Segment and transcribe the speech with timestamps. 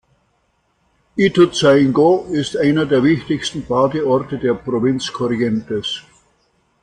[1.15, 6.01] Ituzaingó ist einer der wichtigsten Badeorte der Provinz Corrientes.